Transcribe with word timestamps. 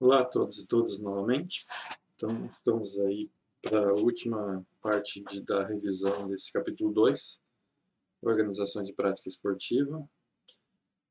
Olá 0.00 0.20
a 0.20 0.24
todos 0.24 0.56
e 0.56 0.66
todas 0.66 0.98
novamente. 0.98 1.66
Então, 2.16 2.46
estamos 2.46 2.98
aí 3.00 3.30
para 3.60 3.90
a 3.90 3.92
última 3.92 4.66
parte 4.80 5.22
de, 5.24 5.42
da 5.42 5.66
revisão 5.66 6.26
desse 6.26 6.50
capítulo 6.50 6.90
2, 6.90 7.38
Organização 8.22 8.82
de 8.82 8.94
Prática 8.94 9.28
Esportiva. 9.28 10.08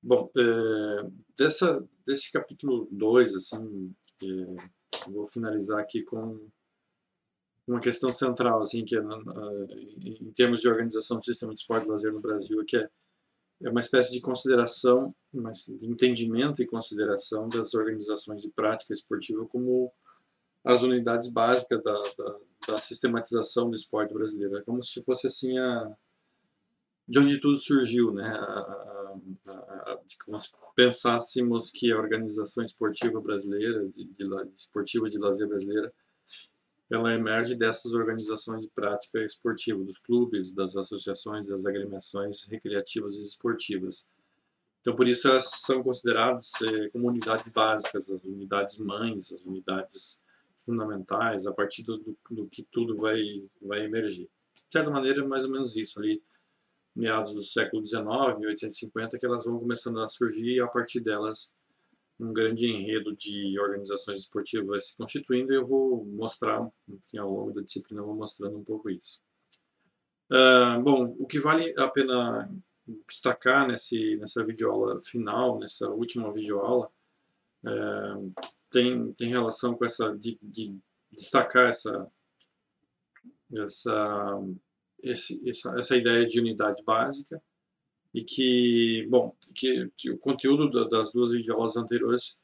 Bom, 0.02 0.32
é, 0.36 1.12
dessa, 1.38 1.88
desse 2.04 2.32
capítulo 2.32 2.88
2, 2.92 3.36
assim, 3.36 3.94
é, 4.24 5.08
vou 5.12 5.28
finalizar 5.28 5.80
aqui 5.80 6.02
com 6.02 6.50
uma 7.68 7.80
questão 7.80 8.10
central, 8.10 8.60
assim, 8.60 8.84
que 8.84 8.98
é, 8.98 9.02
em 10.20 10.32
termos 10.32 10.62
de 10.62 10.68
organização 10.68 11.20
do 11.20 11.26
sistema 11.26 11.54
de 11.54 11.60
esporte 11.60 11.86
e 11.86 11.92
lazer 11.92 12.12
no 12.12 12.22
Brasil, 12.22 12.66
que 12.66 12.78
é 12.78 12.90
é 13.62 13.70
uma 13.70 13.80
espécie 13.80 14.12
de 14.12 14.22
consideração, 14.22 15.14
de 15.34 15.88
entendimento 15.88 16.62
e 16.62 16.68
consideração 16.68 17.48
das 17.50 17.74
organizações 17.74 18.42
de 18.42 18.50
prática 18.50 18.94
esportiva 18.94 19.46
como 19.46 19.92
as 20.64 20.82
unidades 20.82 21.30
básicas 21.30 21.82
da, 21.84 21.94
da, 21.94 22.40
da 22.68 22.78
sistematização 22.78 23.70
do 23.70 23.76
esporte 23.76 24.14
brasileiro. 24.14 24.58
É 24.58 24.62
como 24.62 24.84
se 24.84 25.02
fosse 25.04 25.28
assim 25.28 25.58
a 25.58 25.96
de 27.10 27.18
onde 27.18 27.42
tudo 27.42 27.58
surgiu, 27.58 28.14
né? 28.14 28.32
Como 30.24 30.38
se 30.38 30.52
pensássemos 30.76 31.72
que 31.72 31.92
a 31.92 31.98
organização 31.98 32.64
esportiva 32.64 33.20
brasileira, 33.20 33.90
de, 33.90 34.06
de, 34.06 34.26
esportiva 34.56 35.10
de 35.10 35.18
lazer 35.18 35.48
brasileira, 35.48 35.92
ela 36.90 37.14
emerge 37.14 37.56
dessas 37.56 37.94
organizações 37.94 38.62
de 38.62 38.70
prática 38.70 39.24
esportiva, 39.24 39.84
dos 39.84 40.00
clubes, 40.00 40.52
das 40.52 40.76
associações, 40.76 41.48
das 41.48 41.66
agremiações 41.66 42.48
recreativas 42.50 43.18
e 43.18 43.24
esportivas. 43.24 44.08
Então, 44.82 44.96
por 44.96 45.08
isso, 45.08 45.28
elas 45.28 45.50
são 45.62 45.84
consideradas 45.84 46.52
eh, 46.64 46.90
como 46.90 47.08
unidades 47.08 47.52
básicas, 47.54 48.10
as 48.10 48.24
unidades 48.24 48.80
mães, 48.80 49.32
as 49.32 49.42
unidades 49.42 50.24
fundamentais, 50.56 51.46
a 51.46 51.54
partir 51.54 51.84
do, 51.84 52.18
do, 52.30 52.48
que 52.48 52.64
tudo 52.72 52.96
vai, 52.98 53.22
vai 53.62 53.86
emergir. 53.86 54.30
De 54.56 54.72
certa 54.72 54.90
maneira, 54.90 55.22
é 55.22 55.24
mais 55.24 55.46
ou 55.46 55.52
menos 55.52 55.76
isso, 55.76 56.00
ali, 56.00 56.24
meados 56.96 57.34
do 57.34 57.44
século 57.44 57.86
XIX, 57.86 58.04
1850, 58.40 59.18
que 59.18 59.26
elas 59.26 59.46
vão 59.46 59.60
começando 59.60 60.00
a 60.00 60.08
surgir 60.08 60.56
e, 60.56 60.60
a 60.60 60.68
partir 60.68 61.02
delas, 61.02 61.54
um 62.20 62.34
grande 62.34 62.68
enredo 62.68 63.16
de 63.16 63.58
organizações 63.60 64.20
esportivas 64.20 64.88
se 64.88 64.98
constituindo 64.98 65.54
e 65.54 65.56
eu 65.56 65.66
vou 65.66 66.06
mostrar, 66.06 66.70
enfim, 66.88 67.18
ao 67.18 67.32
longo 67.32 67.54
da 67.54 67.62
disciplina, 67.62 68.02
eu 68.02 68.06
vou 68.06 68.16
mostrando 68.16 68.58
um 68.58 68.64
pouco 68.64 68.90
isso. 68.90 69.22
Uh, 70.30 70.82
bom, 70.84 71.16
o 71.20 71.26
que 71.26 71.40
vale 71.40 71.74
a 71.78 71.88
pena 71.88 72.52
destacar 73.08 73.68
nesse, 73.68 74.18
nessa 74.18 74.46
videoaula 74.46 75.00
final, 75.00 75.60
nessa 75.60 75.90
última 75.90 76.32
videoaula, 76.32 76.92
uh, 77.64 78.34
tem, 78.70 79.14
tem 79.14 79.30
relação 79.30 79.74
com 79.76 79.86
essa, 79.86 80.16
de, 80.18 80.38
de 80.42 80.78
destacar 81.12 81.70
essa, 81.70 82.12
essa, 83.56 84.42
esse, 85.02 85.50
essa, 85.50 85.80
essa 85.80 85.96
ideia 85.96 86.26
de 86.28 86.40
unidade 86.40 86.84
básica, 86.84 87.42
e 88.14 88.24
que, 88.24 89.08
bom, 89.10 89.36
que, 89.56 89.92
que 89.98 90.12
o 90.12 90.18
conteúdo 90.18 90.88
das 90.90 91.12
duas 91.12 91.32
videoaulas 91.32 91.78
anteriores 91.78 92.38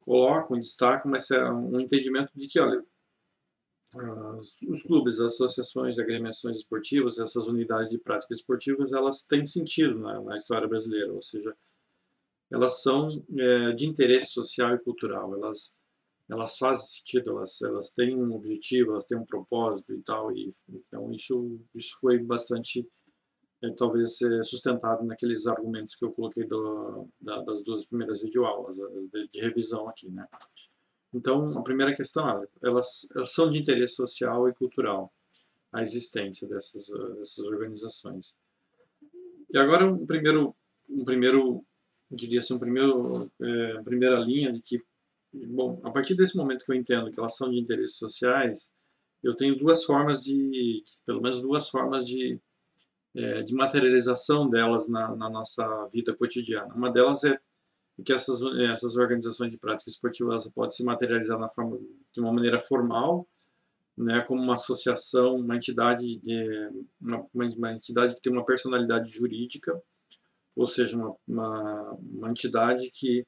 colocam, 0.00 0.58
destacam, 0.58 1.10
mas 1.10 1.30
é 1.30 1.50
um 1.50 1.80
entendimento 1.80 2.30
de 2.34 2.46
que, 2.48 2.60
olha, 2.60 2.84
os 4.68 4.82
clubes, 4.82 5.20
as 5.20 5.34
associações, 5.34 5.98
agremiações 5.98 6.58
esportivas, 6.58 7.18
essas 7.18 7.46
unidades 7.46 7.90
de 7.90 7.98
práticas 7.98 8.38
esportivas, 8.38 8.92
elas 8.92 9.24
têm 9.24 9.46
sentido 9.46 9.98
na, 9.98 10.20
na 10.20 10.36
história 10.36 10.66
brasileira, 10.66 11.12
ou 11.12 11.22
seja, 11.22 11.56
elas 12.50 12.82
são 12.82 13.24
é, 13.38 13.72
de 13.72 13.86
interesse 13.86 14.32
social 14.32 14.74
e 14.74 14.78
cultural, 14.80 15.32
elas, 15.34 15.76
elas 16.28 16.58
fazem 16.58 16.86
sentido, 16.86 17.30
elas, 17.30 17.62
elas 17.62 17.90
têm 17.90 18.16
um 18.16 18.32
objetivo, 18.34 18.92
elas 18.92 19.06
têm 19.06 19.16
um 19.16 19.24
propósito 19.24 19.92
e 19.92 20.02
tal, 20.02 20.32
e 20.36 20.48
então 20.68 21.12
isso, 21.12 21.60
isso 21.74 21.96
foi 22.00 22.18
bastante 22.18 22.86
é, 23.62 23.70
talvez 23.70 24.18
sustentado 24.42 25.04
naqueles 25.04 25.46
argumentos 25.46 25.94
que 25.94 26.04
eu 26.04 26.12
coloquei 26.12 26.44
do, 26.46 27.08
da, 27.20 27.42
das 27.42 27.62
duas 27.62 27.84
primeiras 27.84 28.22
videoaulas 28.22 28.76
de, 28.76 29.28
de, 29.28 29.40
revisão 29.40 29.88
aqui, 29.88 30.10
né? 30.10 30.26
Então, 31.12 31.56
a 31.56 31.62
primeira 31.62 31.94
questão, 31.94 32.28
é, 32.28 32.46
elas, 32.62 33.06
elas 33.14 33.32
são 33.32 33.48
de 33.48 33.58
interesse 33.58 33.94
social 33.94 34.48
e 34.48 34.54
cultural, 34.54 35.12
a 35.72 35.82
existência 35.82 36.48
dessas, 36.48 36.86
dessas 37.16 37.38
organizações. 37.38 38.34
E 39.50 39.58
agora, 39.58 39.86
um 39.86 40.04
primeiro, 40.04 40.54
um 40.88 41.04
primeiro 41.04 41.64
diria 42.10 42.38
assim, 42.38 42.54
um 42.54 42.58
primeiro, 42.58 43.30
é, 43.40 43.82
primeira 43.82 44.16
linha 44.20 44.52
de 44.52 44.60
que, 44.60 44.80
bom, 45.32 45.80
a 45.82 45.90
partir 45.90 46.14
desse 46.14 46.36
momento 46.36 46.64
que 46.64 46.72
eu 46.72 46.76
entendo 46.76 47.10
que 47.10 47.18
elas 47.18 47.36
são 47.36 47.50
de 47.50 47.58
interesses 47.58 47.96
sociais, 47.96 48.70
eu 49.22 49.34
tenho 49.34 49.58
duas 49.58 49.84
formas 49.84 50.22
de, 50.22 50.84
pelo 51.06 51.20
menos 51.20 51.40
duas 51.40 51.68
formas 51.68 52.06
de 52.06 52.38
é, 53.14 53.42
de 53.42 53.54
materialização 53.54 54.48
delas 54.48 54.88
na, 54.88 55.14
na, 55.14 55.30
nossa 55.30 55.84
vida 55.92 56.14
cotidiana. 56.14 56.74
Uma 56.74 56.90
delas 56.90 57.22
é 57.24 57.38
que 58.04 58.12
essas, 58.12 58.40
essas 58.70 58.96
organizações 58.96 59.50
de 59.50 59.58
prática 59.58 59.88
esportiva 59.88 60.36
podem 60.52 60.72
se 60.72 60.84
materializar 60.84 61.38
forma, 61.54 61.78
de 62.12 62.20
uma 62.20 62.32
maneira 62.32 62.58
formal, 62.58 63.26
né, 63.96 64.20
como 64.26 64.42
uma 64.42 64.54
associação, 64.54 65.36
uma 65.36 65.54
entidade, 65.54 66.20
uma, 67.00 67.24
uma, 67.32 67.72
entidade 67.72 68.16
que 68.16 68.20
tem 68.20 68.32
uma 68.32 68.44
personalidade 68.44 69.10
jurídica, 69.10 69.80
ou 70.56 70.66
seja, 70.66 70.96
uma, 70.96 71.14
uma, 71.26 71.92
uma 71.92 72.30
entidade 72.30 72.90
que, 72.92 73.24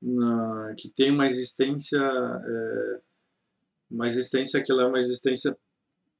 na, 0.00 0.74
que 0.76 0.90
tem 0.90 1.10
uma 1.10 1.26
existência, 1.26 1.98
é, 1.98 3.00
uma 3.90 4.06
existência 4.06 4.62
que 4.62 4.70
ela 4.70 4.82
é 4.82 4.86
uma 4.86 4.98
existência 4.98 5.56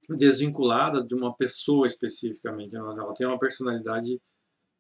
desvinculada 0.09 1.03
de 1.03 1.15
uma 1.15 1.35
pessoa 1.35 1.87
especificamente. 1.87 2.77
Ela, 2.77 2.93
ela, 2.93 3.15
tem 3.15 3.27
uma 3.27 3.39
personalidade, 3.39 4.21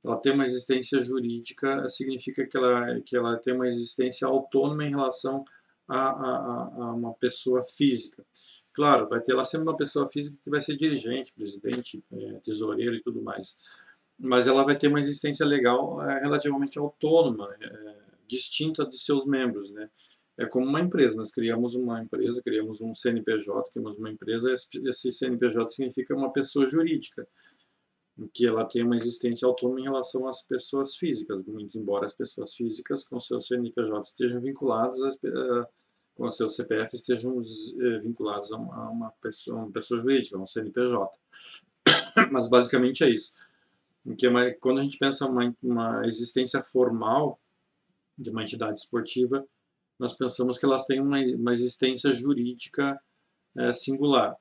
ela 0.04 0.16
tem 0.16 0.32
uma 0.32 0.44
existência 0.44 1.00
jurídica, 1.00 1.88
significa 1.88 2.47
que 2.47 2.56
ela, 2.56 3.00
que 3.00 3.16
ela 3.16 3.36
tem 3.36 3.54
uma 3.54 3.66
existência 3.66 4.26
autônoma 4.26 4.84
em 4.84 4.91
relação 4.91 5.44
a, 5.88 6.09
a, 6.09 6.65
a 6.75 6.92
uma 6.94 7.15
pessoa 7.15 7.62
física. 7.62 8.25
Claro, 8.75 9.09
vai 9.09 9.20
ter 9.20 9.34
lá 9.34 9.44
sempre 9.44 9.69
uma 9.69 9.76
pessoa 9.76 10.06
física 10.06 10.36
que 10.44 10.50
vai 10.50 10.60
ser 10.60 10.76
dirigente, 10.76 11.32
presidente, 11.32 12.04
é, 12.12 12.41
tesoureiro 12.44 12.94
e 12.94 13.03
tudo 13.03 13.22
mais. 13.22 13.59
Mas 14.19 14.47
ela 14.47 14.65
vai 14.65 14.76
ter 14.76 14.88
uma 14.88 15.00
existência 15.00 15.47
legal 15.47 16.03
é, 16.03 16.20
relativamente 16.20 16.78
autônoma, 16.78 17.48
é, 17.60 17.97
distinta 18.28 18.86
de 18.86 18.98
seus 18.98 19.25
membros, 19.25 19.70
né? 19.70 19.88
É 20.38 20.47
como 20.47 20.66
uma 20.66 20.80
empresa. 20.80 21.16
Nós 21.16 21.30
criamos 21.30 21.74
uma 21.74 22.02
empresa, 22.02 22.42
criamos 22.42 22.80
um 22.80 22.94
CNPJ, 22.94 23.70
criamos 23.72 23.97
uma 23.97 24.10
empresa, 24.10 24.52
esse 24.52 25.12
CNPJ 25.12 25.70
significa 25.70 26.14
uma 26.14 26.32
pessoa 26.32 26.69
jurídica, 26.69 27.26
que 28.32 28.47
ela 28.47 28.64
tem 28.64 28.82
uma 28.82 28.97
existência 28.97 29.47
autônoma 29.47 29.80
em 29.80 29.84
relação 29.84 30.26
às 30.26 30.42
pessoas 30.42 30.97
físicas, 30.97 31.42
muito 31.44 31.78
embora 31.78 32.06
as 32.06 32.14
pessoas 32.14 32.54
físicas 32.54 33.06
com 33.06 33.20
seu 33.20 33.41
CNPJ 33.41 34.00
estejam 34.00 34.41
vinculadas, 34.41 35.02
às, 35.02 35.19
com 36.14 36.30
seu 36.30 36.48
CPF 36.48 36.97
estejam 36.97 37.38
eh, 37.38 37.98
vinculados 37.98 38.50
a 38.50 38.56
uma 38.56 39.10
pessoa, 39.20 39.58
uma 39.58 39.70
pessoa 39.70 40.00
jurídica, 40.00 40.38
um 40.38 40.47
CNPJ. 40.47 41.18
Mas 42.32 42.48
basicamente 42.48 43.04
é 43.04 43.10
isso. 43.10 43.32
Que 44.16 44.26
é 44.26 44.50
quando 44.53 44.78
a 44.78 44.82
gente 44.82 44.98
pensa 44.98 45.26
uma, 45.26 45.54
uma 45.62 46.06
existência 46.06 46.62
formal 46.62 47.38
de 48.16 48.30
uma 48.30 48.42
entidade 48.42 48.80
esportiva, 48.80 49.47
nós 49.98 50.12
pensamos 50.12 50.58
que 50.58 50.64
elas 50.64 50.84
têm 50.84 51.00
uma, 51.00 51.18
uma 51.18 51.52
existência 51.52 52.12
jurídica 52.12 52.98
é, 53.56 53.72
singular. 53.72 54.36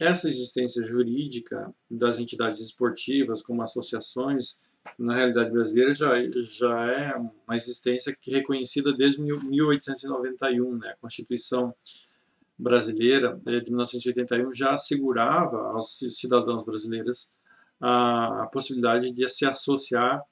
Essa 0.00 0.28
existência 0.28 0.82
jurídica 0.82 1.74
das 1.90 2.18
entidades 2.18 2.60
esportivas, 2.60 3.42
como 3.42 3.62
associações, 3.62 4.58
na 4.98 5.14
realidade 5.14 5.50
brasileira 5.50 5.92
já, 5.92 6.14
já 6.36 6.86
é 6.86 7.16
uma 7.16 7.56
existência 7.56 8.16
que 8.18 8.32
é 8.32 8.38
reconhecida 8.38 8.92
desde 8.92 9.20
1891. 9.20 10.76
Né? 10.76 10.90
A 10.90 10.96
Constituição 10.96 11.74
brasileira 12.58 13.40
é, 13.46 13.60
de 13.60 13.70
1981 13.70 14.52
já 14.52 14.70
assegurava 14.70 15.58
aos 15.74 15.98
cidadãos 16.10 16.64
brasileiros 16.64 17.30
a, 17.80 18.44
a 18.44 18.46
possibilidade 18.46 19.12
de 19.12 19.28
se 19.28 19.44
associar 19.44 20.22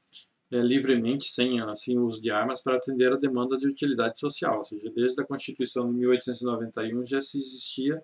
é, 0.52 0.58
livremente, 0.58 1.24
sem 1.26 1.60
assim, 1.60 1.98
uso 1.98 2.20
de 2.20 2.30
armas, 2.30 2.62
para 2.62 2.76
atender 2.76 3.12
a 3.12 3.16
demanda 3.16 3.56
de 3.56 3.66
utilidade 3.66 4.18
social. 4.18 4.58
Ou 4.58 4.64
seja, 4.64 4.90
desde 4.90 5.20
a 5.20 5.26
Constituição 5.26 5.90
de 5.92 5.98
1891 5.98 7.04
já 7.04 7.20
se 7.20 7.38
existia 7.38 8.02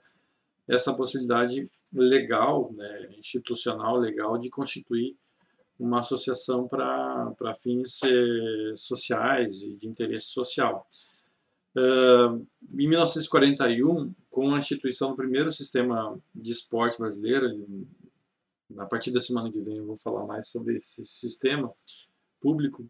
essa 0.69 0.95
possibilidade 0.95 1.65
legal, 1.93 2.73
né, 2.73 3.11
institucional, 3.19 3.97
legal, 3.97 4.39
de 4.39 4.49
constituir 4.49 5.17
uma 5.79 6.01
associação 6.01 6.69
para 6.69 7.55
fins 7.61 8.01
eh, 8.05 8.77
sociais 8.77 9.63
e 9.63 9.75
de 9.75 9.89
interesse 9.89 10.27
social. 10.27 10.87
Uh, 11.75 12.47
em 12.79 12.87
1941, 12.87 14.15
com 14.31 14.55
a 14.55 14.59
instituição 14.59 15.11
do 15.11 15.17
primeiro 15.17 15.51
sistema 15.51 16.21
de 16.35 16.53
esporte 16.53 16.99
brasileiro, 16.99 17.49
a 18.77 18.85
partir 18.85 19.11
da 19.11 19.21
semana 19.21 19.51
que 19.51 19.59
vem 19.59 19.79
eu 19.79 19.87
vou 19.87 19.97
falar 19.97 20.27
mais 20.27 20.49
sobre 20.49 20.77
esse 20.77 21.05
sistema, 21.05 21.73
público, 22.43 22.87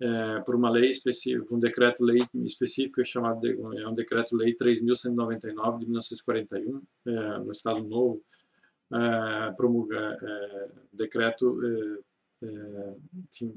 é, 0.00 0.40
por 0.40 0.56
uma 0.56 0.70
lei 0.70 0.90
específica, 0.90 1.54
um 1.54 1.58
decreto-lei 1.58 2.18
específico 2.44 3.00
é 3.00 3.04
chamado 3.04 3.40
de, 3.40 3.52
é 3.52 3.88
um 3.88 3.94
decreto-lei 3.94 4.56
3.199 4.56 5.78
de 5.78 5.86
1941, 5.86 6.82
é, 7.06 7.38
no 7.38 7.52
Estado 7.52 7.84
Novo, 7.84 8.22
é, 8.92 9.52
promulga 9.52 10.18
é, 10.20 10.68
decreto 10.92 11.60
é, 12.42 12.94
enfim, 13.30 13.56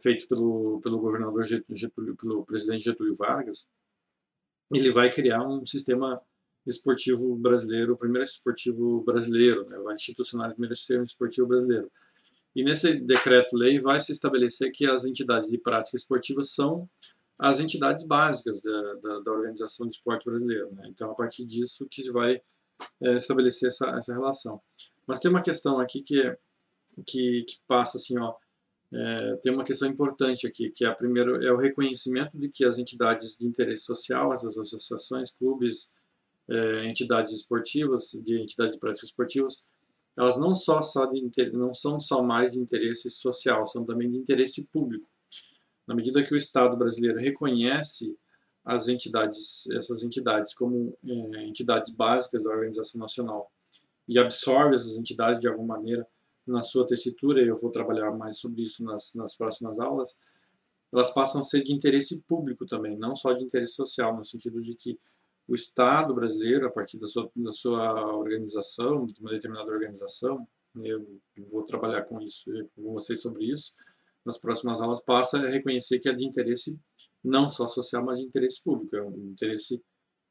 feito 0.00 0.26
pelo, 0.26 0.80
pelo 0.82 0.98
governador 0.98 1.44
Getúlio, 1.44 2.16
pelo 2.16 2.44
presidente 2.44 2.84
Getúlio 2.84 3.14
Vargas, 3.14 3.66
ele 4.72 4.90
vai 4.90 5.10
criar 5.10 5.46
um 5.46 5.64
sistema 5.64 6.20
esportivo 6.66 7.36
brasileiro, 7.36 7.92
o 7.92 7.96
primeiro 7.96 8.24
esportivo 8.24 9.02
brasileiro, 9.02 9.68
né, 9.68 9.78
vai 9.78 9.94
institucionalizar 9.94 10.52
o 10.52 10.54
primeiro 10.54 10.76
sistema 10.76 11.04
esportivo 11.04 11.46
brasileiro. 11.46 11.90
E 12.54 12.62
nesse 12.62 12.96
decreto-lei 13.00 13.80
vai 13.80 14.00
se 14.00 14.12
estabelecer 14.12 14.70
que 14.72 14.86
as 14.86 15.04
entidades 15.04 15.48
de 15.48 15.58
prática 15.58 15.96
esportiva 15.96 16.42
são 16.42 16.88
as 17.38 17.58
entidades 17.58 18.06
básicas 18.06 18.62
da, 18.62 18.94
da, 18.94 19.20
da 19.20 19.32
organização 19.32 19.86
do 19.86 19.92
esporte 19.92 20.24
brasileiro. 20.24 20.72
Né? 20.72 20.86
Então, 20.88 21.10
a 21.10 21.14
partir 21.14 21.44
disso 21.44 21.86
que 21.90 22.08
vai 22.10 22.40
é, 23.02 23.16
estabelecer 23.16 23.68
essa, 23.68 23.88
essa 23.90 24.12
relação. 24.12 24.60
Mas 25.06 25.18
tem 25.18 25.30
uma 25.30 25.42
questão 25.42 25.78
aqui 25.80 26.00
que, 26.02 26.22
é, 26.22 26.38
que, 27.04 27.42
que 27.42 27.58
passa 27.66 27.98
assim, 27.98 28.18
ó, 28.18 28.34
é, 28.92 29.36
tem 29.42 29.52
uma 29.52 29.64
questão 29.64 29.88
importante 29.88 30.46
aqui, 30.46 30.70
que 30.70 30.84
é, 30.84 30.90
primeiro, 30.92 31.44
é 31.44 31.52
o 31.52 31.56
reconhecimento 31.56 32.38
de 32.38 32.48
que 32.48 32.64
as 32.64 32.78
entidades 32.78 33.36
de 33.36 33.46
interesse 33.46 33.84
social, 33.84 34.32
essas 34.32 34.56
associações, 34.56 35.32
clubes, 35.32 35.92
é, 36.48 36.86
entidades 36.86 37.34
esportivas, 37.34 38.12
de 38.24 38.40
entidades 38.40 38.74
de 38.74 38.78
práticas 38.78 39.08
esportivas, 39.08 39.64
elas 40.16 40.38
não 40.38 40.54
só, 40.54 40.80
só 40.80 41.06
de, 41.06 41.28
não 41.52 41.74
são 41.74 41.98
só 42.00 42.22
mais 42.22 42.52
de 42.52 42.60
interesse 42.60 43.10
social, 43.10 43.66
são 43.66 43.84
também 43.84 44.10
de 44.10 44.16
interesse 44.16 44.64
público. 44.64 45.06
Na 45.86 45.94
medida 45.94 46.22
que 46.22 46.32
o 46.32 46.36
Estado 46.36 46.76
brasileiro 46.76 47.18
reconhece 47.18 48.16
as 48.64 48.88
entidades, 48.88 49.68
essas 49.72 50.02
entidades 50.02 50.54
como 50.54 50.96
é, 51.04 51.44
entidades 51.46 51.92
básicas 51.92 52.42
da 52.42 52.50
organização 52.50 53.00
nacional 53.00 53.52
e 54.08 54.18
absorve 54.18 54.74
essas 54.74 54.98
entidades 54.98 55.40
de 55.40 55.48
alguma 55.48 55.76
maneira 55.76 56.06
na 56.46 56.62
sua 56.62 56.86
tessitura, 56.86 57.42
e 57.42 57.48
eu 57.48 57.56
vou 57.56 57.70
trabalhar 57.70 58.10
mais 58.12 58.38
sobre 58.38 58.62
isso 58.62 58.84
nas, 58.84 59.14
nas 59.14 59.34
próximas 59.36 59.78
aulas, 59.78 60.18
elas 60.92 61.10
passam 61.10 61.40
a 61.40 61.44
ser 61.44 61.62
de 61.62 61.72
interesse 61.72 62.22
público 62.22 62.66
também, 62.66 62.96
não 62.96 63.16
só 63.16 63.32
de 63.32 63.42
interesse 63.42 63.74
social, 63.74 64.16
no 64.16 64.24
sentido 64.24 64.62
de 64.62 64.74
que 64.74 64.98
o 65.46 65.54
Estado 65.54 66.14
brasileiro, 66.14 66.66
a 66.66 66.70
partir 66.70 66.98
da 66.98 67.06
sua, 67.06 67.30
da 67.36 67.52
sua 67.52 68.16
organização, 68.16 69.04
de 69.04 69.20
uma 69.20 69.30
determinada 69.30 69.70
organização, 69.70 70.46
eu 70.82 71.06
vou 71.50 71.62
trabalhar 71.62 72.02
com 72.02 72.20
isso, 72.20 72.50
com 72.74 72.92
vocês 72.92 73.20
sobre 73.20 73.44
isso, 73.44 73.74
nas 74.24 74.38
próximas 74.38 74.80
aulas, 74.80 75.02
passa 75.02 75.38
a 75.38 75.50
reconhecer 75.50 75.98
que 75.98 76.08
é 76.08 76.12
de 76.12 76.24
interesse 76.24 76.78
não 77.22 77.48
só 77.48 77.66
social, 77.66 78.04
mas 78.04 78.18
de 78.18 78.26
interesse 78.26 78.62
público, 78.62 78.96
é 78.96 79.02
um 79.02 79.30
interesse 79.32 79.80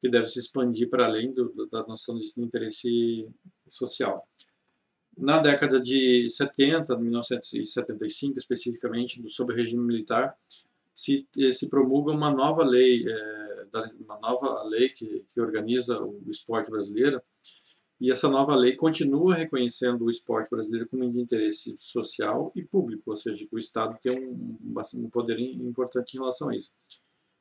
que 0.00 0.08
deve 0.08 0.26
se 0.26 0.38
expandir 0.38 0.88
para 0.90 1.06
além 1.06 1.32
do, 1.32 1.66
da 1.70 1.84
noção 1.86 2.18
de 2.18 2.30
interesse 2.36 3.26
social. 3.68 4.28
Na 5.16 5.38
década 5.38 5.80
de 5.80 6.28
70, 6.28 6.96
1975 6.96 8.36
especificamente, 8.36 9.22
sobre 9.30 9.54
o 9.54 9.56
regime 9.56 9.82
militar, 9.82 10.36
se, 10.94 11.26
se 11.52 11.68
promulga 11.68 12.12
uma 12.12 12.30
nova 12.30 12.64
lei, 12.64 13.04
é, 13.08 13.43
uma 14.00 14.18
nova 14.18 14.62
lei 14.64 14.88
que, 14.88 15.24
que 15.28 15.40
organiza 15.40 16.00
o 16.00 16.22
esporte 16.28 16.70
brasileiro, 16.70 17.20
e 18.00 18.10
essa 18.10 18.28
nova 18.28 18.54
lei 18.54 18.76
continua 18.76 19.34
reconhecendo 19.34 20.04
o 20.04 20.10
esporte 20.10 20.50
brasileiro 20.50 20.88
como 20.88 21.10
de 21.10 21.20
interesse 21.20 21.74
social 21.78 22.52
e 22.54 22.62
público, 22.62 23.02
ou 23.06 23.16
seja, 23.16 23.46
que 23.46 23.54
o 23.54 23.58
Estado 23.58 23.96
tem 24.02 24.28
um, 24.28 24.58
um 24.96 25.10
poder 25.10 25.38
importante 25.38 26.14
em 26.14 26.18
relação 26.18 26.48
a 26.48 26.56
isso. 26.56 26.70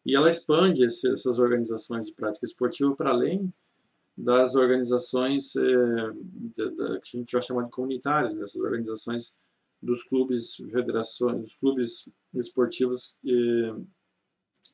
E 0.06 0.15
ela 0.15 0.30
expande 0.30 0.85
esse, 0.85 1.09
essas 1.12 1.39
organizações 1.39 2.06
de 2.06 2.13
prática 2.13 2.45
esportiva 2.45 2.95
para 2.95 3.12
além 3.12 3.51
das 4.15 4.56
organizações 4.56 5.53
da, 5.56 6.65
da, 6.65 7.00
que 7.00 7.18
a 7.18 7.19
gente 7.19 7.31
vai 7.31 7.41
chamar 7.41 7.63
de 7.63 7.71
comunitárias, 7.71 8.36
dessas 8.38 8.62
organizações 8.62 9.36
dos 9.81 10.03
clubes, 10.03 10.56
federações, 10.71 11.39
dos 11.39 11.56
clubes 11.56 12.09
esportivos 12.33 13.18
é, 13.25 13.75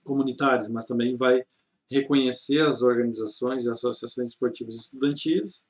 comunitários, 0.03 0.69
mas 0.69 0.85
também 0.85 1.15
vai 1.15 1.43
reconhecer 1.89 2.65
as 2.67 2.81
organizações 2.81 3.65
e 3.65 3.69
associações 3.69 4.29
esportivas 4.29 4.75
estudantis, 4.75 5.65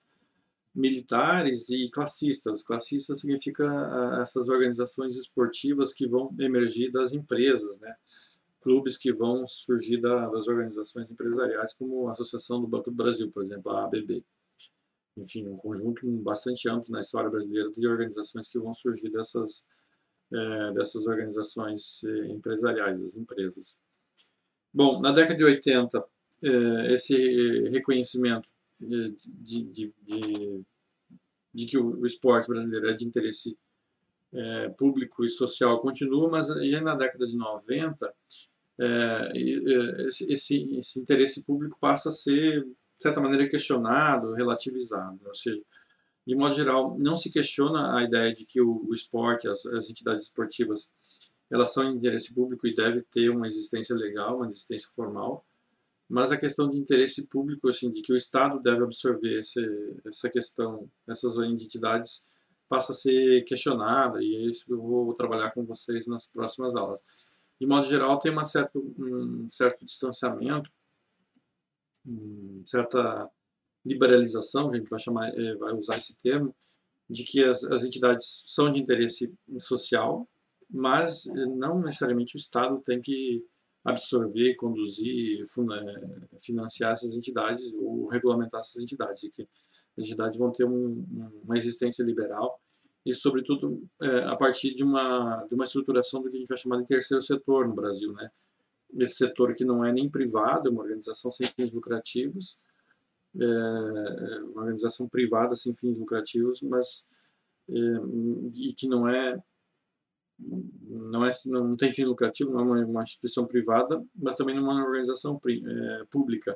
militares 0.76 1.70
e 1.70 1.90
classistas. 1.90 2.64
Classistas 2.64 3.22
significa 3.22 3.66
essas 4.22 4.50
organizações 4.50 5.16
esportivas 5.16 5.94
que 5.94 6.08
vão 6.08 6.34
emergir 6.40 6.92
das 6.92 7.14
empresas, 7.14 7.80
né? 7.80 7.96
clubes 8.62 8.98
que 8.98 9.12
vão 9.12 9.48
surgir 9.48 10.02
das 10.02 10.48
organizações 10.48 11.10
empresariais, 11.10 11.74
como 11.74 12.08
a 12.08 12.12
Associação 12.12 12.60
do 12.62 12.68
Banco 12.68 12.92
do 12.92 12.96
Brasil, 12.96 13.32
por 13.32 13.44
exemplo, 13.44 13.72
a 13.72 13.86
ABB. 13.86 14.24
Enfim, 15.18 15.48
um 15.48 15.58
conjunto 15.58 16.06
bastante 16.22 16.70
amplo 16.70 16.92
na 16.92 17.00
história 17.00 17.30
brasileira 17.30 17.72
de 17.72 17.88
organizações 17.88 18.48
que 18.48 18.60
vão 18.60 18.74
surgir 18.74 19.10
dessas, 19.10 19.66
é, 20.32 20.74
dessas 20.74 21.08
organizações 21.08 22.04
é, 22.04 22.28
empresariais, 22.28 23.00
das 23.00 23.16
empresas. 23.16 23.80
Bom, 24.74 25.00
na 25.00 25.12
década 25.12 25.36
de 25.36 25.44
80, 25.44 26.04
é, 26.44 26.94
esse 26.94 27.70
reconhecimento 27.70 28.48
de, 28.80 29.16
de, 29.64 29.94
de, 30.04 30.64
de, 31.54 31.66
que 31.66 31.78
o 31.78 32.06
esporte 32.06 32.48
brasileiro 32.48 32.90
é 32.90 32.94
de 32.94 33.06
interesse 33.06 33.58
é, 34.32 34.70
público 34.70 35.26
e 35.26 35.30
social 35.30 35.82
continua, 35.82 36.30
mas 36.30 36.48
já 36.48 36.82
na 36.82 36.96
década 36.96 37.28
de 37.28 37.36
90 37.36 38.14
é, 38.80 39.32
esse, 40.08 40.32
esse, 40.32 40.78
esse, 40.78 41.00
interesse 41.00 41.44
público 41.44 41.78
passa 41.82 42.10
a 42.10 42.12
ser, 42.14 42.64
de 42.64 43.04
certa 43.04 43.20
maneira, 43.20 43.50
questionado, 43.50 44.34
relativizado. 44.34 45.20
Ou 45.26 45.36
seja, 45.36 45.62
de 46.26 46.36
modo 46.36 46.56
geral, 46.56 46.98
não 46.98 47.18
se 47.18 47.32
questiona 47.32 47.98
a 47.98 48.04
ideia 48.04 48.34
de 48.34 48.46
que 48.46 48.62
o, 48.62 48.86
o 48.88 48.94
esporte, 48.94 49.48
as, 49.48 49.66
as, 49.66 49.90
entidades 49.90 50.26
esportivas, 50.26 50.90
elas 51.52 51.74
são 51.74 51.84
de 51.90 51.98
interesse 51.98 52.34
público 52.34 52.68
e 52.68 52.74
devem 52.74 53.04
ter 53.12 53.30
uma 53.30 53.48
existência 53.48 53.96
legal, 53.96 54.38
uma 54.38 54.50
existência 54.50 54.88
formal, 54.96 55.46
mas 56.08 56.32
a 56.32 56.38
questão 56.38 56.70
de 56.70 56.78
interesse 56.78 57.28
público, 57.28 57.70
assim, 57.70 57.92
de 57.92 58.02
que 58.02 58.12
o 58.12 58.16
Estado 58.16 58.60
deve 58.60 58.84
absorver 58.84 59.40
esse, 59.40 59.62
essa 60.06 60.30
questão, 60.30 60.90
essas 61.08 61.38
entidades, 61.38 62.28
passa 62.68 62.92
a 62.92 62.96
ser 62.96 63.44
questionada, 63.46 64.22
e 64.22 64.36
é 64.36 64.42
isso 64.42 64.66
eu 64.72 64.82
vou 64.82 65.14
trabalhar 65.14 65.52
com 65.52 65.64
vocês 65.66 66.08
nas 66.08 66.28
próximas 66.28 66.76
aulas. 66.76 67.02
De 67.60 67.68
modo 67.68 67.86
geral, 67.86 68.18
tem 68.18 68.32
uma 68.32 68.44
um 68.76 69.48
certo 69.50 69.86
distanciamento, 69.86 70.70
certa 72.66 73.30
liberalização, 73.86 74.72
a 74.72 74.76
gente 74.76 74.90
vai, 74.90 75.00
chamar, 75.00 75.30
é, 75.30 75.56
vai 75.56 75.74
usar 75.74 75.98
esse 75.98 76.16
termo, 76.18 76.56
de 77.10 77.24
que 77.24 77.44
as, 77.44 77.64
as 77.64 77.84
entidades 77.84 78.44
são 78.46 78.72
de 78.72 78.80
interesse 78.80 79.34
social, 79.60 80.28
mas 80.70 81.26
não 81.58 81.82
necessariamente 81.82 82.36
o 82.36 82.40
Estado 82.40 82.80
tem 82.82 83.02
que 83.02 83.44
absorver, 83.84 84.56
conduzir, 84.56 85.44
financiar 86.40 86.94
essas 86.94 87.16
entidades 87.16 87.72
ou 87.74 88.08
regulamentar 88.08 88.60
essas 88.60 88.84
entidades, 88.84 89.22
que 89.34 89.48
as 89.98 90.06
entidades 90.06 90.38
vão 90.38 90.52
ter 90.52 90.66
um, 90.66 91.06
uma 91.44 91.58
existência 91.58 92.04
liberal 92.04 92.60
e, 93.06 93.14
sobretudo, 93.14 93.82
é, 94.02 94.20
a 94.26 94.36
partir 94.36 94.76
de 94.76 94.84
uma, 94.84 95.46
de 95.46 95.56
uma 95.56 95.64
estruturação 95.64 96.22
do 96.22 96.30
que 96.30 96.36
a 96.36 96.40
gente 96.40 96.50
vai 96.50 96.58
chamar 96.58 96.82
de 96.82 96.88
terceiro 96.88 97.22
setor 97.22 97.68
no 97.68 97.74
Brasil. 97.74 98.12
Né? 98.14 98.30
Esse 98.98 99.16
setor 99.16 99.54
que 99.56 99.66
não 99.66 99.84
é 99.84 99.92
nem 99.92 100.10
privado, 100.10 100.68
é 100.68 100.72
uma 100.72 100.82
organização 100.82 101.32
sem 101.32 101.48
fins 101.48 101.72
lucrativos, 101.72 102.60
é 103.40 104.42
uma 104.44 104.62
organização 104.62 105.08
privada 105.08 105.56
sem 105.56 105.74
fins 105.74 105.98
lucrativos, 105.98 106.62
mas 106.62 107.08
é, 107.70 107.74
e 108.56 108.74
que 108.74 108.88
não 108.88 109.08
é 109.08 109.42
não 110.40 111.26
é 111.26 111.32
não 111.48 111.76
tem 111.76 111.92
fim 111.92 112.06
lucrativo, 112.06 112.52
não 112.52 112.60
é 112.60 112.64
uma, 112.64 112.86
uma 112.86 113.04
instituição 113.04 113.46
privada, 113.46 114.04
mas 114.16 114.36
também 114.36 114.56
não 114.56 114.70
é 114.72 114.74
uma 114.74 114.86
organização 114.86 115.40
é, 115.46 116.06
pública, 116.10 116.56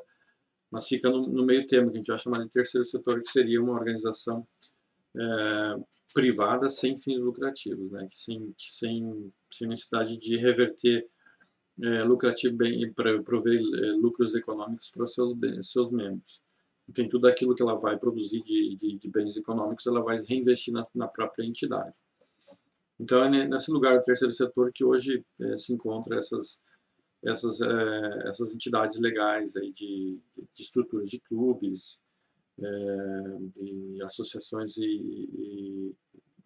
mas 0.71 0.87
fica 0.87 1.09
no, 1.09 1.27
no, 1.27 1.45
meio 1.45 1.65
termo 1.65 1.91
que 1.91 1.97
a 1.97 1.99
gente 1.99 2.07
vai 2.07 2.19
chamar 2.19 2.43
de 2.43 2.49
terceiro 2.49 2.85
setor, 2.85 3.21
que 3.21 3.29
seria 3.29 3.61
uma 3.61 3.73
organização 3.73 4.47
é, 5.15 5.75
privada 6.13 6.69
sem 6.69 6.95
fins 6.97 7.19
lucrativos, 7.19 7.91
né? 7.91 8.07
sem, 8.13 8.53
sem, 8.57 9.33
sem 9.51 9.67
necessidade 9.67 10.19
de 10.19 10.37
reverter 10.37 11.07
é, 11.81 12.03
lucrativo 12.03 12.55
bem 12.55 12.91
para 12.93 13.21
prover 13.23 13.59
é, 13.59 13.91
lucros 13.93 14.35
econômicos 14.35 14.91
para 14.91 15.07
seus, 15.07 15.35
seus 15.61 15.91
membros. 15.91 16.41
Enfim, 16.87 17.07
tudo 17.07 17.27
aquilo 17.27 17.55
que 17.55 17.63
ela 17.63 17.75
vai 17.75 17.97
produzir 17.97 18.43
de, 18.43 18.75
de, 18.75 18.97
de 18.97 19.09
bens 19.09 19.37
econômicos, 19.37 19.85
ela 19.87 20.03
vai 20.03 20.21
reinvestir 20.21 20.73
na, 20.73 20.85
na, 20.93 21.07
própria 21.07 21.45
entidade. 21.45 21.95
Então, 23.03 23.21
é 23.21 23.29
nesse 23.29 23.69
lugar 23.69 23.97
do 23.97 24.03
terceiro 24.03 24.33
setor 24.33 24.71
que 24.73 24.81
hoje 24.81 25.25
é, 25.41 25.57
se 25.57 25.73
encontram 25.73 26.17
essas, 26.17 26.61
essas, 27.21 27.59
é, 27.59 28.29
essas 28.29 28.55
entidades 28.55 28.97
legais 28.97 29.57
aí 29.57 29.73
de, 29.73 30.17
de 30.37 30.63
estruturas 30.63 31.09
de 31.09 31.19
clubes, 31.19 31.99
é, 32.57 33.37
de 33.59 34.01
associações 34.03 34.77
e, 34.77 34.85
e, 34.85 35.95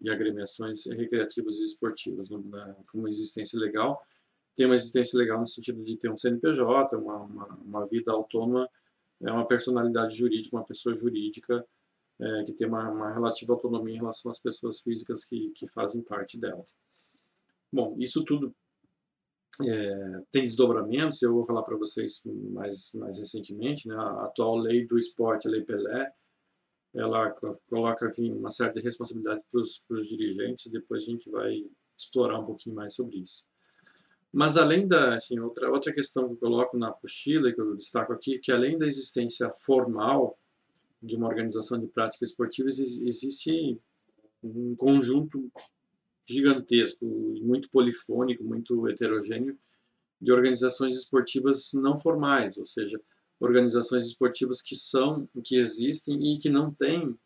e, 0.00 0.10
agremiações 0.10 0.84
recreativas 0.86 1.60
e 1.60 1.64
esportivas, 1.64 2.28
né, 2.28 2.76
com 2.90 2.98
uma 2.98 3.08
existência 3.08 3.56
legal. 3.60 4.02
Tem 4.56 4.66
uma 4.66 4.74
existência 4.74 5.16
legal 5.16 5.38
no 5.38 5.46
sentido 5.46 5.80
de 5.84 5.96
ter 5.96 6.10
um 6.10 6.18
CNPJ, 6.18 6.96
uma, 6.96 7.18
uma, 7.18 7.46
uma 7.64 7.86
vida 7.86 8.10
autônoma, 8.10 8.68
é 9.22 9.30
uma 9.30 9.46
personalidade 9.46 10.16
jurídica, 10.16 10.56
uma 10.56 10.66
pessoa 10.66 10.96
jurídica 10.96 11.64
é, 12.20 12.44
que 12.44 12.52
tem 12.52 12.66
uma, 12.66 12.90
uma, 12.90 13.12
relativa 13.12 13.52
autonomia 13.52 13.94
em 13.94 13.98
relação 13.98 14.30
às 14.30 14.40
pessoas 14.40 14.80
físicas 14.80 15.24
que, 15.24 15.50
que 15.54 15.66
fazem 15.68 16.02
parte 16.02 16.38
dela. 16.38 16.64
Bom, 17.72 17.94
isso 17.98 18.24
tudo 18.24 18.54
é, 19.62 20.22
tem 20.30 20.42
desdobramentos, 20.42 21.22
eu 21.22 21.32
vou 21.32 21.44
falar 21.44 21.62
para 21.62 21.76
vocês 21.76 22.22
mais, 22.24 22.92
mais 22.94 23.18
recentemente, 23.18 23.86
né, 23.86 23.94
a 23.94 24.24
atual 24.24 24.56
lei 24.56 24.86
do 24.86 24.98
esporte, 24.98 25.46
a 25.46 25.50
Lei 25.50 25.62
Pelé, 25.62 26.12
ela 26.94 27.30
coloca 27.68 28.08
enfim, 28.08 28.32
uma 28.32 28.50
certa 28.50 28.80
responsabilidade 28.80 29.42
para 29.50 29.60
os 29.60 30.08
dirigentes, 30.08 30.70
depois 30.70 31.02
a 31.02 31.06
gente 31.06 31.30
vai 31.30 31.64
explorar 31.96 32.40
um 32.40 32.44
pouquinho 32.44 32.74
mais 32.74 32.94
sobre 32.94 33.18
isso. 33.18 33.44
Mas 34.32 34.56
além 34.56 34.86
da, 34.86 35.16
enfim, 35.16 35.38
outra, 35.38 35.70
outra 35.70 35.92
questão 35.92 36.28
que 36.28 36.34
eu 36.34 36.38
coloco 36.38 36.76
na 36.76 36.88
apostila, 36.88 37.52
que 37.52 37.60
eu 37.60 37.76
destaco 37.76 38.12
aqui, 38.12 38.38
que 38.38 38.52
além 38.52 38.78
da 38.78 38.86
existência 38.86 39.50
formal 39.64 40.38
de 41.02 41.16
uma 41.16 41.28
organização 41.28 41.78
de 41.78 41.86
práticas 41.86 42.30
esportivas, 42.30 42.78
existe 42.78 43.80
um 44.42 44.74
conjunto 44.76 45.50
gigantesco, 46.28 47.06
muito 47.42 47.70
polifônico, 47.70 48.44
muito 48.44 48.86
heterogêneo 48.88 49.58
de 50.20 50.32
organizações 50.32 50.96
esportivas 50.96 51.70
não 51.72 51.98
formais, 51.98 52.56
ou 52.58 52.66
seja, 52.66 53.00
organizações 53.40 54.04
esportivas 54.04 54.60
que 54.60 54.74
são, 54.74 55.28
que 55.44 55.56
existem 55.56 56.20
e 56.22 56.38
que 56.38 56.50
não 56.50 56.74
têm 56.74 57.16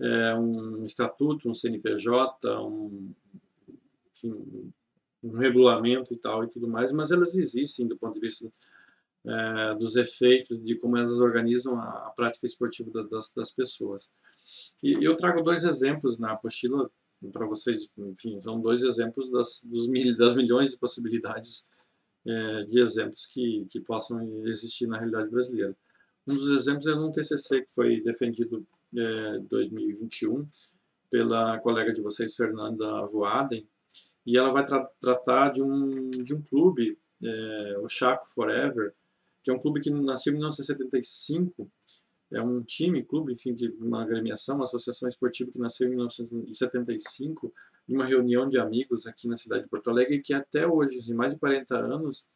é, 0.00 0.34
um 0.34 0.84
estatuto, 0.84 1.48
um 1.48 1.54
CNPJ, 1.54 2.60
um, 2.62 3.14
enfim, 4.12 4.72
um 5.22 5.32
regulamento 5.32 6.12
e 6.12 6.18
tal 6.18 6.44
e 6.44 6.48
tudo 6.48 6.68
mais, 6.68 6.92
mas 6.92 7.10
elas 7.10 7.34
existem 7.34 7.88
do 7.88 7.96
ponto 7.96 8.14
de 8.14 8.20
vista 8.20 8.52
é, 9.26 9.74
dos 9.74 9.96
efeitos 9.96 10.62
de 10.64 10.76
como 10.76 10.96
elas 10.96 11.18
organizam 11.18 11.78
a, 11.78 12.06
a 12.06 12.12
prática 12.14 12.46
esportiva 12.46 13.04
das, 13.04 13.32
das 13.32 13.50
pessoas. 13.50 14.10
E 14.82 15.04
eu 15.04 15.16
trago 15.16 15.42
dois 15.42 15.64
exemplos 15.64 16.18
na 16.18 16.32
apostila 16.32 16.90
para 17.32 17.46
vocês, 17.46 17.90
enfim, 17.98 18.40
são 18.42 18.60
dois 18.60 18.82
exemplos 18.82 19.30
das, 19.30 19.62
dos 19.64 19.88
mil, 19.88 20.16
das 20.16 20.34
milhões 20.34 20.70
de 20.70 20.78
possibilidades 20.78 21.66
é, 22.26 22.64
de 22.64 22.80
exemplos 22.80 23.26
que, 23.26 23.66
que 23.70 23.80
possam 23.80 24.46
existir 24.46 24.86
na 24.86 24.98
realidade 24.98 25.30
brasileira. 25.30 25.76
Um 26.28 26.34
dos 26.34 26.50
exemplos 26.50 26.86
é 26.86 26.94
um 26.94 27.10
TCC 27.10 27.64
que 27.64 27.72
foi 27.72 28.00
defendido 28.02 28.66
em 28.92 29.00
é, 29.00 29.38
2021 29.48 30.46
pela 31.10 31.58
colega 31.60 31.92
de 31.92 32.02
vocês, 32.02 32.34
Fernanda 32.34 33.04
Voaden, 33.06 33.66
e 34.26 34.36
ela 34.36 34.50
vai 34.50 34.64
tra 34.64 34.84
tratar 35.00 35.50
de 35.50 35.62
um, 35.62 36.10
de 36.10 36.34
um 36.34 36.42
clube, 36.42 36.98
é, 37.22 37.78
o 37.80 37.88
Chaco 37.88 38.26
Forever, 38.26 38.92
que 39.46 39.52
é 39.52 39.54
um 39.54 39.60
clube 39.60 39.78
que 39.78 39.90
nasceu 39.90 40.32
em 40.32 40.36
1975, 40.38 41.70
é 42.32 42.42
um 42.42 42.64
time, 42.64 43.04
clube, 43.04 43.32
enfim, 43.32 43.54
de 43.54 43.68
uma 43.78 44.02
agremiação, 44.02 44.56
uma 44.56 44.64
associação 44.64 45.08
esportiva 45.08 45.52
que 45.52 45.58
nasceu 45.60 45.86
em 45.86 45.90
1975, 45.90 47.54
em 47.88 47.94
uma 47.94 48.04
reunião 48.04 48.48
de 48.48 48.58
amigos 48.58 49.06
aqui 49.06 49.28
na 49.28 49.36
cidade 49.36 49.62
de 49.62 49.68
Porto 49.68 49.88
Alegre, 49.88 50.20
que 50.20 50.34
até 50.34 50.66
hoje, 50.66 50.98
em 51.08 51.14
mais 51.14 51.34
de 51.34 51.38
40 51.38 51.78
anos, 51.78 52.26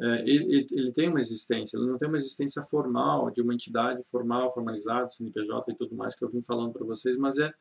é, 0.00 0.22
ele, 0.28 0.66
ele, 0.72 0.92
tem 0.92 1.08
uma 1.08 1.20
existência, 1.20 1.76
ele 1.76 1.86
não 1.86 1.98
tem 1.98 2.08
uma 2.08 2.16
existência 2.16 2.64
formal, 2.64 3.30
de 3.30 3.40
uma 3.40 3.54
entidade 3.54 4.02
formal, 4.02 4.52
formalizada, 4.52 5.08
CNPJ 5.12 5.70
e 5.70 5.76
tudo 5.76 5.94
mais 5.94 6.16
que 6.16 6.24
eu 6.24 6.28
vim 6.28 6.42
falando 6.42 6.72
para 6.72 6.84
vocês, 6.84 7.16
mas 7.16 7.38
é 7.38 7.54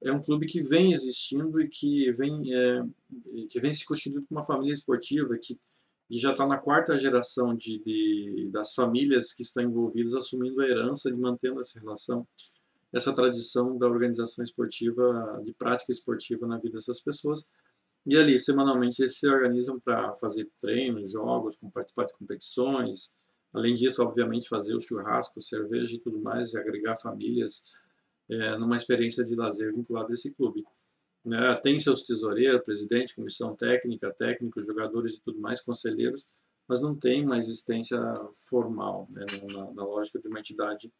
é 0.00 0.12
um 0.12 0.22
clube 0.22 0.46
que 0.46 0.62
vem 0.62 0.92
existindo 0.92 1.60
e 1.60 1.68
que 1.68 2.12
vem, 2.12 2.54
é, 2.54 2.84
que 3.48 3.58
vem 3.58 3.72
se 3.74 3.84
constituindo 3.84 4.24
como 4.28 4.38
uma 4.38 4.46
família 4.46 4.72
esportiva 4.72 5.36
que, 5.42 5.58
que 6.08 6.18
já 6.18 6.32
está 6.32 6.46
na 6.46 6.56
quarta 6.56 6.98
geração 6.98 7.54
de, 7.54 7.78
de, 7.80 8.48
das 8.50 8.74
famílias 8.74 9.32
que 9.32 9.42
estão 9.42 9.62
envolvidas 9.62 10.14
assumindo 10.14 10.60
a 10.62 10.66
herança 10.66 11.10
e 11.10 11.12
mantendo 11.12 11.60
essa 11.60 11.78
relação, 11.78 12.26
essa 12.92 13.12
tradição 13.12 13.76
da 13.76 13.86
organização 13.86 14.42
esportiva, 14.42 15.40
de 15.44 15.52
prática 15.52 15.92
esportiva 15.92 16.46
na 16.46 16.56
vida 16.56 16.74
dessas 16.74 17.02
pessoas. 17.02 17.46
E 18.06 18.16
ali, 18.16 18.38
semanalmente, 18.38 19.02
eles 19.02 19.18
se 19.18 19.28
organizam 19.28 19.78
para 19.78 20.14
fazer 20.14 20.48
treinos, 20.58 21.12
jogos, 21.12 21.58
participar 21.74 22.06
de 22.06 22.14
competições. 22.14 23.12
Além 23.52 23.74
disso, 23.74 24.02
obviamente, 24.02 24.48
fazer 24.48 24.74
o 24.74 24.80
churrasco, 24.80 25.42
cerveja 25.42 25.94
e 25.94 26.00
tudo 26.00 26.18
mais, 26.18 26.54
e 26.54 26.58
agregar 26.58 26.96
famílias 26.96 27.62
é, 28.30 28.56
numa 28.56 28.76
experiência 28.76 29.24
de 29.24 29.34
lazer 29.34 29.74
vinculada 29.74 30.10
a 30.10 30.14
esse 30.14 30.32
clube. 30.32 30.64
Né? 31.24 31.54
Tem 31.56 31.78
seus 31.78 32.02
tesoureiros, 32.02 32.62
presidente, 32.62 33.14
comissão 33.14 33.54
técnica, 33.54 34.12
técnicos, 34.12 34.66
jogadores 34.66 35.14
e 35.14 35.20
tudo 35.20 35.40
mais, 35.40 35.60
conselheiros, 35.60 36.26
mas 36.66 36.80
não 36.80 36.94
tem 36.94 37.24
uma 37.24 37.38
existência 37.38 37.98
formal, 38.48 39.08
né? 39.12 39.24
na, 39.54 39.72
na 39.72 39.84
lógica 39.84 40.18
de 40.20 40.28
uma 40.28 40.38
entidade 40.38 40.92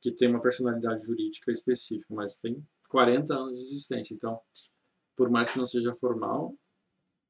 que 0.00 0.10
tem 0.10 0.28
uma 0.28 0.40
personalidade 0.40 1.04
jurídica 1.04 1.50
específica, 1.50 2.14
mas 2.14 2.36
tem 2.36 2.64
40 2.88 3.34
anos 3.34 3.58
de 3.58 3.64
existência. 3.66 4.14
Então, 4.14 4.40
por 5.16 5.28
mais 5.30 5.50
que 5.50 5.58
não 5.58 5.66
seja 5.66 5.94
formal, 5.94 6.54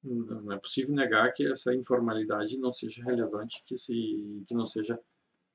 não 0.02 0.52
é 0.52 0.58
possível 0.58 0.94
negar 0.94 1.32
que 1.32 1.50
essa 1.50 1.74
informalidade 1.74 2.58
não 2.58 2.70
seja 2.70 3.02
relevante, 3.04 3.62
que, 3.64 3.76
se, 3.78 4.42
que 4.46 4.54
não 4.54 4.66
seja 4.66 4.98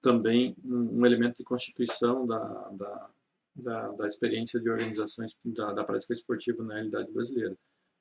também 0.02 0.56
um, 0.64 1.00
um 1.00 1.06
elemento 1.06 1.38
de 1.38 1.44
constituição 1.44 2.26
da, 2.26 2.40
da, 2.70 3.10
da, 3.55 3.89
da 3.89 4.08
experiência 4.08 4.60
de 4.60 4.70
organizações 4.70 5.36
da, 5.43 5.74
da 5.74 5.84
prática 5.84 6.13
esportiva 6.13 6.63
na 6.63 6.75
realidade 6.75 7.12
brasileira. 7.12 7.58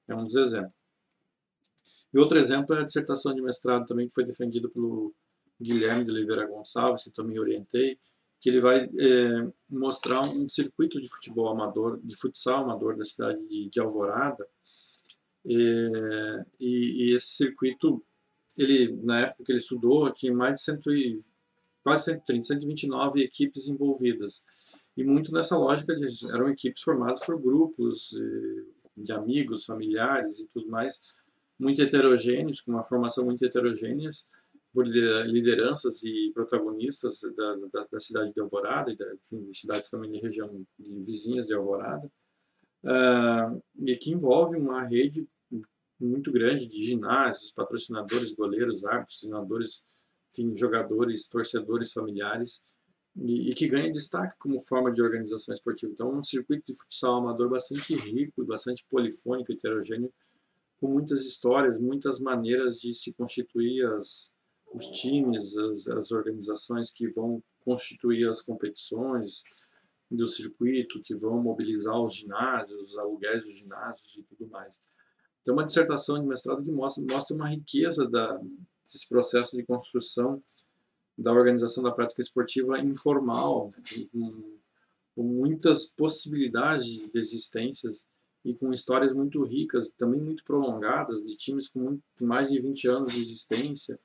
É 0.08 0.14
um 0.14 0.24
dos 0.24 0.34
exemplos. 0.34 0.72
E 2.12 2.18
outro 2.18 2.38
exemplo 2.38 2.74
é 2.74 2.80
a 2.80 2.84
dissertação 2.84 3.34
de 3.34 3.40
mestrado 3.40 3.86
também 3.86 4.08
que 4.08 4.14
foi 4.14 4.24
defendida 4.24 4.68
pelo 4.68 5.14
Guilherme 5.60 6.04
de 6.04 6.10
Oliveira 6.10 6.46
Gonçalves, 6.46 7.04
que 7.04 7.10
também 7.10 7.38
orientei, 7.38 7.98
que 8.40 8.48
ele 8.48 8.60
vai 8.60 8.84
é, 8.84 9.52
mostrar 9.68 10.20
um 10.20 10.48
circuito 10.48 11.00
de 11.00 11.08
futebol 11.08 11.48
amador, 11.48 12.00
de 12.02 12.16
futsal 12.16 12.64
amador 12.64 12.96
da 12.96 13.04
cidade 13.04 13.46
de, 13.46 13.68
de 13.68 13.80
Alvorada, 13.80 14.46
é, 15.46 16.44
e, 16.58 17.10
e, 17.10 17.16
esse 17.16 17.28
circuito, 17.28 18.02
ele 18.58 18.92
na 19.02 19.20
época 19.20 19.44
que 19.44 19.52
ele 19.52 19.58
estudou, 19.58 20.10
tinha 20.12 20.34
mais 20.34 20.54
de 20.54 20.60
100 20.62 20.80
e, 20.88 21.16
quase 21.82 22.04
130, 22.04 22.44
129 22.44 23.22
equipes 23.22 23.68
envolvidas. 23.68 24.44
E 24.96 25.04
muito 25.04 25.32
nessa 25.32 25.56
lógica 25.56 25.94
de 25.94 26.06
eram 26.32 26.48
equipes 26.48 26.82
formadas 26.82 27.24
por 27.24 27.40
grupos 27.40 28.12
eh, 28.14 28.64
de 28.96 29.12
amigos, 29.12 29.64
familiares 29.64 30.40
e 30.40 30.46
tudo 30.46 30.68
mais, 30.68 31.00
muito 31.58 31.80
heterogêneos, 31.80 32.60
com 32.60 32.72
uma 32.72 32.84
formação 32.84 33.24
muito 33.24 33.44
heterogênea, 33.44 34.10
por 34.72 34.86
lideranças 34.86 36.02
e 36.04 36.30
protagonistas 36.32 37.20
da, 37.36 37.56
da, 37.72 37.86
da 37.90 38.00
cidade 38.00 38.32
de 38.32 38.40
Alvorada, 38.40 38.90
e 38.90 38.96
da, 38.96 39.04
enfim, 39.14 39.52
cidades 39.52 39.90
também 39.90 40.10
de 40.10 40.18
região 40.18 40.64
de 40.78 40.94
vizinhas 40.94 41.46
de 41.46 41.54
Alvorada, 41.54 42.10
uh, 42.84 43.62
e 43.84 43.96
que 43.96 44.12
envolve 44.12 44.56
uma 44.56 44.84
rede 44.84 45.26
muito 45.98 46.32
grande 46.32 46.66
de 46.66 46.82
ginásios, 46.82 47.52
patrocinadores, 47.52 48.32
goleiros, 48.32 48.84
árbitros, 48.84 49.20
treinadores, 49.20 49.84
enfim, 50.32 50.54
jogadores, 50.56 51.28
torcedores, 51.28 51.92
familiares, 51.92 52.62
e, 53.20 53.50
e, 53.50 53.54
que 53.54 53.68
ganha 53.68 53.92
destaque 53.92 54.38
como 54.38 54.58
forma 54.58 54.90
de 54.90 55.02
organização 55.02 55.54
esportiva. 55.54 55.92
Então, 55.92 56.10
um 56.10 56.24
circuito 56.24 56.64
de 56.66 56.78
futsal 56.78 57.18
amador 57.18 57.50
bastante 57.50 57.94
rico, 57.94 58.44
bastante 58.44 58.84
polifônico, 58.88 59.52
heterogêneo, 59.52 60.12
com 60.80 60.88
muitas 60.88 61.26
histórias, 61.26 61.78
muitas 61.78 62.18
maneiras 62.18 62.80
de 62.80 62.94
se 62.94 63.12
constituir 63.12 63.84
as, 63.84 64.32
os 64.72 64.86
times, 65.00 65.56
as, 65.58 65.86
as 65.88 66.10
organizações 66.10 66.90
que 66.90 67.08
vão 67.08 67.42
constituir 67.62 68.26
as 68.26 68.40
competições 68.40 69.42
do 70.10 70.26
circuito, 70.26 71.02
que 71.02 71.14
vão 71.14 71.42
mobilizar 71.42 72.00
os 72.00 72.14
ginásios, 72.14 72.88
os 72.88 72.98
aluguéis 72.98 73.44
dos 73.44 73.58
ginásios 73.58 74.16
e 74.16 74.22
tudo 74.22 74.48
mais. 74.48 74.80
Então, 75.42 75.54
uma 75.54 75.64
dissertação 75.64 76.18
de 76.18 76.26
mestrado 76.26 76.64
que 76.64 76.70
mostra, 76.70 77.04
mostra 77.04 77.36
uma 77.36 77.48
riqueza 77.48 78.08
da, 78.08 78.40
desse 78.90 79.06
processo 79.08 79.56
de 79.56 79.62
construção 79.62 80.42
da 81.20 81.32
organização 81.32 81.82
da 81.82 81.92
prática 81.92 82.22
esportiva 82.22 82.78
informal, 82.80 83.72
com, 84.10 84.58
com, 85.14 85.22
muitas 85.22 85.86
possibilidades 85.86 86.86
de 86.86 87.10
existências 87.14 88.06
e 88.42 88.54
com 88.54 88.72
histórias 88.72 89.12
muito 89.12 89.44
ricas, 89.44 89.90
também 89.90 90.20
muito 90.20 90.42
prolongadas, 90.44 91.22
de 91.22 91.36
times 91.36 91.68
com 91.68 91.80
muito, 91.80 92.02
mais 92.20 92.48
de 92.48 92.58
20 92.58 92.88
anos 92.88 93.12
de 93.12 93.20
existência, 93.20 94.00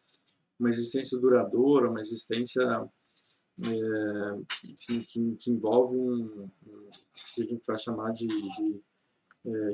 uma 0.59 0.69
existência 0.69 1.17
duradoura, 1.17 1.89
uma 1.89 2.01
existência 2.01 2.61
é, 3.63 4.65
enfim, 4.65 5.01
que, 5.01 5.35
que, 5.37 5.51
envolve 5.51 5.95
um, 5.95 6.49
um, 6.67 6.89
que 7.33 7.43
a 7.43 7.45
gente 7.45 7.65
vai 7.65 7.77
chamar 7.77 8.11
de, 8.11 8.27
de 8.27 8.81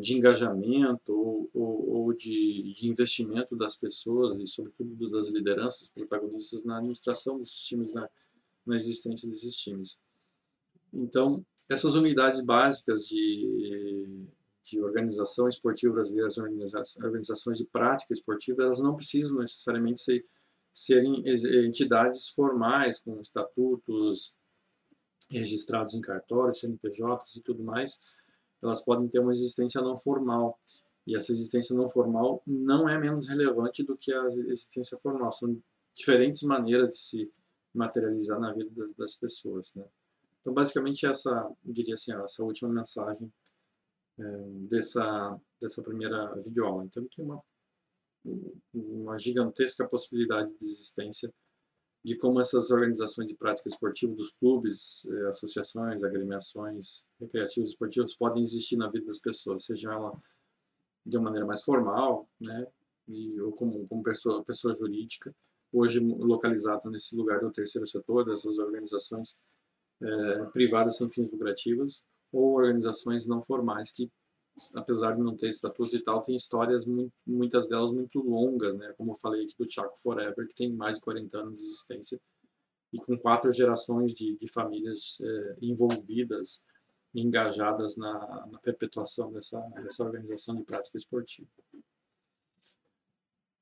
de 0.01 0.17
engajamento 0.17 1.13
ou, 1.13 1.49
ou, 1.53 1.89
ou 1.89 2.13
de, 2.13 2.73
de, 2.73 2.89
investimento 2.89 3.55
das 3.55 3.75
pessoas 3.75 4.37
e, 4.37 4.45
sobretudo, 4.45 5.09
das 5.09 5.29
lideranças 5.29 5.89
protagonistas 5.89 6.63
na 6.65 6.77
administração 6.77 7.37
desses 7.37 7.63
times, 7.63 7.93
na, 7.93 8.09
na 8.65 8.75
existência 8.75 9.29
desses 9.29 9.55
times. 9.55 9.97
Então, 10.93 11.45
essas 11.69 11.95
unidades 11.95 12.41
básicas 12.43 13.07
de, 13.07 14.27
de 14.65 14.81
organização 14.81 15.47
esportiva 15.47 15.93
brasileira, 15.93 16.27
as 16.27 16.37
organizações 16.97 17.57
de 17.57 17.65
prática 17.65 18.11
esportiva, 18.11 18.63
elas 18.63 18.81
não 18.81 18.95
precisam 18.95 19.39
necessariamente 19.39 20.01
ser, 20.01 20.25
serem 20.73 21.23
entidades 21.65 22.27
formais, 22.27 22.99
com 22.99 23.21
estatutos 23.21 24.35
registrados 25.29 25.95
em 25.95 26.01
cartórios, 26.01 26.59
CNPJs 26.59 27.37
e 27.37 27.41
tudo 27.41 27.63
mais, 27.63 27.99
elas 28.63 28.83
podem 28.83 29.07
ter 29.07 29.19
uma 29.19 29.31
existência 29.31 29.81
não 29.81 29.97
formal. 29.97 30.59
E 31.05 31.15
essa 31.15 31.31
existência 31.31 31.75
não 31.75 31.89
formal 31.89 32.43
não 32.45 32.87
é 32.87 32.97
menos 32.97 33.27
relevante 33.27 33.83
do 33.83 33.97
que 33.97 34.13
a 34.13 34.25
existência 34.27 34.97
formal. 34.97 35.31
São 35.31 35.59
diferentes 35.95 36.43
maneiras 36.43 36.89
de 36.89 36.97
se 36.97 37.33
materializar 37.73 38.39
na 38.39 38.53
vida 38.53 38.89
das 38.97 39.15
pessoas. 39.15 39.73
Né? 39.75 39.85
Então, 40.41 40.53
basicamente, 40.53 41.05
essa, 41.05 41.51
diria 41.63 41.95
assim, 41.95 42.13
essa 42.13 42.43
última 42.43 42.69
mensagem 42.69 43.31
é, 44.19 44.23
dessa, 44.69 45.39
dessa 45.59 45.81
primeira 45.81 46.33
videoaula. 46.35 46.85
Então, 46.85 47.07
tem 47.15 47.25
uma, 47.25 47.41
uma 48.73 49.17
gigantesca 49.17 49.87
possibilidade 49.87 50.51
de 50.57 50.65
existência 50.65 51.33
de 52.03 52.15
como 52.15 52.39
essas 52.41 52.71
organizações 52.71 53.27
de 53.27 53.35
prática 53.35 53.69
esportiva 53.69 54.13
dos 54.13 54.31
clubes, 54.31 55.05
eh, 55.05 55.27
associações, 55.27 56.03
agremiações 56.03 57.05
recreativos 57.19 57.69
esportivos 57.69 58.15
podem 58.15 58.41
existir 58.43 58.75
na 58.75 58.89
vida 58.89 59.05
das 59.05 59.19
pessoas, 59.19 59.65
seja 59.65 59.91
ela 59.93 60.11
de 61.05 61.17
uma 61.17 61.25
maneira 61.25 61.45
mais 61.45 61.63
formal, 61.63 62.27
né, 62.39 62.67
e, 63.07 63.39
ou 63.41 63.51
como, 63.51 63.87
como 63.87 64.03
pessoa, 64.03 64.43
pessoa 64.43 64.73
jurídica, 64.73 65.33
hoje 65.71 65.99
localizada 65.99 66.89
nesse 66.89 67.15
lugar 67.15 67.39
do 67.39 67.51
terceiro 67.51 67.87
setor, 67.87 68.25
dessas 68.25 68.57
organizações 68.57 69.39
é, 70.01 70.45
privadas 70.45 70.97
sem 70.97 71.09
fins 71.09 71.31
lucrativos, 71.31 72.03
ou 72.31 72.55
organizações 72.55 73.27
não 73.27 73.41
formais 73.41 73.91
que, 73.91 74.09
apesar 74.73 75.15
de 75.15 75.21
não 75.21 75.35
ter 75.35 75.49
estatutos 75.49 75.93
e 75.93 75.99
tal, 75.99 76.21
têm 76.21 76.35
histórias, 76.35 76.85
muitas 77.25 77.67
delas 77.67 77.91
muito 77.91 78.19
longas, 78.19 78.77
né? 78.77 78.93
como 78.97 79.11
eu 79.11 79.15
falei 79.15 79.43
aqui 79.43 79.55
do 79.57 79.71
Chaco 79.71 79.99
Forever, 79.99 80.47
que 80.47 80.55
tem 80.55 80.71
mais 80.71 80.95
de 80.95 81.01
40 81.01 81.37
anos 81.37 81.59
de 81.59 81.65
existência, 81.65 82.19
e 82.93 82.97
com 82.99 83.17
quatro 83.17 83.51
gerações 83.51 84.13
de, 84.13 84.37
de 84.37 84.51
famílias 84.51 85.17
é, 85.21 85.55
envolvidas, 85.61 86.63
engajadas 87.13 87.97
na, 87.97 88.47
na 88.47 88.59
perpetuação 88.59 89.31
dessa, 89.31 89.59
dessa 89.81 90.03
organização 90.03 90.55
de 90.55 90.63
prática 90.63 90.97
esportiva. 90.97 91.47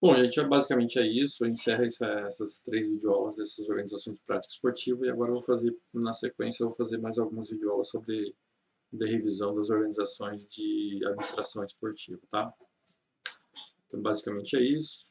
Bom, 0.02 0.16
gente, 0.16 0.42
basicamente 0.46 0.98
é 0.98 1.06
isso. 1.06 1.44
Eu 1.44 1.50
encerro 1.50 1.84
essa, 1.84 2.08
essas 2.22 2.60
três 2.60 2.90
videoaulas 2.90 3.36
dessas 3.36 3.68
organizações 3.68 4.16
de 4.16 4.24
prática 4.24 4.54
esportiva 4.54 5.06
e 5.06 5.10
agora 5.10 5.32
eu 5.32 5.36
vou 5.36 5.44
fazer, 5.44 5.76
na 5.94 6.14
sequência, 6.14 6.64
eu 6.64 6.70
vou 6.70 6.78
fazer 6.78 6.98
mais 7.00 7.18
algumas 7.18 7.50
videoaulas 7.50 7.90
sobre 7.90 8.34
de 8.92 9.06
revisão 9.06 9.54
das 9.56 9.70
organizações 9.70 10.46
de 10.46 11.00
administração 11.06 11.64
esportiva, 11.64 12.20
tá? 12.32 12.54
Então, 13.88 14.02
basicamente 14.02 14.56
é 14.56 14.62
isso. 14.62 15.10